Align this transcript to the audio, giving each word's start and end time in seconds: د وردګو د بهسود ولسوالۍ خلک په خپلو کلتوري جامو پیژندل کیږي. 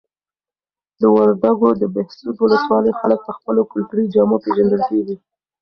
د 0.99 1.01
وردګو 1.15 1.69
د 1.81 1.83
بهسود 1.95 2.35
ولسوالۍ 2.39 2.91
خلک 2.99 3.19
په 3.27 3.31
خپلو 3.37 3.61
کلتوري 3.71 4.05
جامو 4.13 4.37
پیژندل 4.43 4.81
کیږي. 4.89 5.15